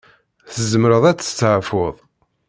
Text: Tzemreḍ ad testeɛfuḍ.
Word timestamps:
Tzemreḍ 0.51 1.03
ad 1.11 1.17
testeɛfuḍ. 1.17 1.95